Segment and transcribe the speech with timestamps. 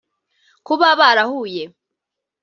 [0.65, 1.63] Kuba barahuye